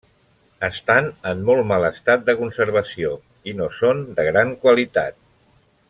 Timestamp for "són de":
3.83-4.27